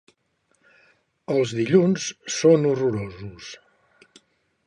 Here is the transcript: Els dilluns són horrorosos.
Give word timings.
Els 1.33 1.53
dilluns 1.59 2.07
són 2.37 2.65
horrorosos. 2.71 3.51